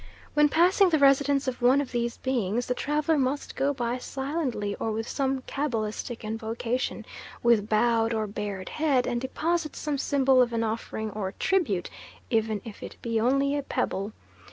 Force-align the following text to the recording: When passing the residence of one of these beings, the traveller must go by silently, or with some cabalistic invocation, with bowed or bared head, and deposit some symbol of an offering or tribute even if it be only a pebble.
When 0.33 0.49
passing 0.49 0.89
the 0.89 0.97
residence 0.97 1.47
of 1.47 1.61
one 1.61 1.79
of 1.79 1.91
these 1.91 2.17
beings, 2.17 2.65
the 2.65 2.73
traveller 2.73 3.19
must 3.19 3.55
go 3.55 3.71
by 3.71 3.99
silently, 3.99 4.75
or 4.79 4.91
with 4.91 5.07
some 5.07 5.41
cabalistic 5.43 6.23
invocation, 6.25 7.05
with 7.43 7.69
bowed 7.69 8.11
or 8.11 8.25
bared 8.25 8.69
head, 8.69 9.05
and 9.05 9.21
deposit 9.21 9.75
some 9.75 9.99
symbol 9.99 10.41
of 10.41 10.53
an 10.53 10.63
offering 10.63 11.11
or 11.11 11.33
tribute 11.33 11.91
even 12.31 12.61
if 12.65 12.81
it 12.81 12.95
be 13.03 13.19
only 13.21 13.55
a 13.55 13.61
pebble. 13.61 14.11